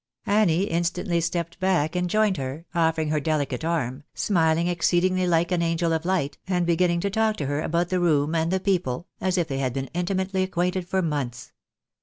Annie 0.25 0.63
instantly 0.63 1.21
stepped 1.21 1.59
back 1.59 1.95
and 1.95 2.09
joined 2.09 2.37
her, 2.37 2.65
offering 2.73 3.09
her 3.09 3.19
deli 3.19 3.45
cate 3.45 3.63
arm, 3.63 4.03
smiling 4.15 4.67
exceedingly 4.67 5.27
like 5.27 5.51
an 5.51 5.61
angel 5.61 5.93
of 5.93 6.01
hght, 6.01 6.37
and 6.47 6.65
beginning 6.65 7.01
to 7.01 7.11
talk 7.11 7.37
to 7.37 7.45
her 7.45 7.61
about 7.61 7.89
the 7.89 7.99
room 7.99 8.33
and 8.33 8.49
the 8.49 8.59
people, 8.59 9.07
as 9.19 9.37
if 9.37 9.47
they 9.47 9.59
had 9.59 9.73
been 9.73 9.91
intimately 9.93 10.41
acquainted 10.41 10.87
for 10.89 11.03
months. 11.03 11.51